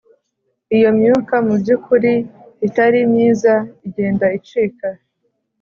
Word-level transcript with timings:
Iyo 0.75 0.89
myuka 0.97 1.35
mu 1.45 1.53
by 1.61 1.69
ukuri 1.75 2.13
itari 2.67 2.99
myiza 3.11 3.53
igenda 3.87 4.25
icika. 4.37 4.87